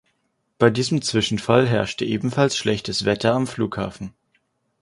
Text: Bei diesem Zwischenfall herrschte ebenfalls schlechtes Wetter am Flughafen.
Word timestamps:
Bei 0.57 0.71
diesem 0.71 1.03
Zwischenfall 1.03 1.67
herrschte 1.67 2.05
ebenfalls 2.05 2.57
schlechtes 2.57 3.05
Wetter 3.05 3.33
am 3.35 3.45
Flughafen. 3.45 4.15